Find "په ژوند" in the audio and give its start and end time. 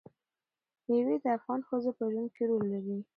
1.97-2.29